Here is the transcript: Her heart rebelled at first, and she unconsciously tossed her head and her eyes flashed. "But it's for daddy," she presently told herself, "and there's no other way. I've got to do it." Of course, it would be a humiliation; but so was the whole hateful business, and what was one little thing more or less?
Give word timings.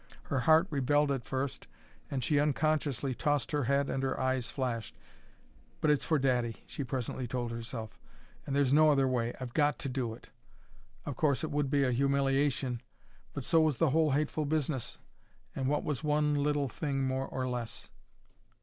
Her 0.23 0.39
heart 0.39 0.65
rebelled 0.71 1.11
at 1.11 1.25
first, 1.25 1.67
and 2.09 2.23
she 2.23 2.39
unconsciously 2.39 3.13
tossed 3.13 3.51
her 3.51 3.65
head 3.65 3.87
and 3.87 4.01
her 4.01 4.19
eyes 4.19 4.49
flashed. 4.49 4.97
"But 5.79 5.91
it's 5.91 6.03
for 6.05 6.17
daddy," 6.17 6.63
she 6.65 6.83
presently 6.83 7.27
told 7.27 7.51
herself, 7.51 7.99
"and 8.47 8.55
there's 8.55 8.73
no 8.73 8.89
other 8.89 9.07
way. 9.07 9.35
I've 9.39 9.53
got 9.53 9.77
to 9.77 9.89
do 9.89 10.15
it." 10.15 10.31
Of 11.05 11.17
course, 11.17 11.43
it 11.43 11.51
would 11.51 11.69
be 11.69 11.83
a 11.83 11.91
humiliation; 11.91 12.81
but 13.33 13.43
so 13.43 13.61
was 13.61 13.77
the 13.77 13.91
whole 13.91 14.09
hateful 14.09 14.45
business, 14.45 14.97
and 15.55 15.67
what 15.67 15.83
was 15.83 16.03
one 16.03 16.33
little 16.33 16.67
thing 16.67 17.03
more 17.03 17.27
or 17.27 17.47
less? 17.47 17.91